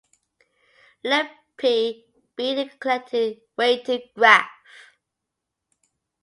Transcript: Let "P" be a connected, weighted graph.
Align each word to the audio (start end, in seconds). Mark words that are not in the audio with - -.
Let 1.03 1.29
"P" 1.57 2.07
be 2.35 2.59
a 2.59 2.69
connected, 2.79 3.41
weighted 3.55 4.01
graph. 4.15 4.49